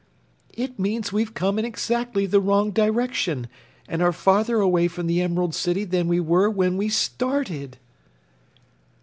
[0.55, 3.47] "It means we've come in exactly the wrong direction
[3.87, 7.77] and are farther away from the Emerald City than we were when we started."